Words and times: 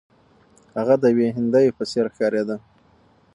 هغه 0.77 0.95
د 0.99 1.03
یوې 1.13 1.27
هندوې 1.37 1.71
په 1.77 1.83
څیر 1.91 2.05
ښکاریده. 2.13 2.55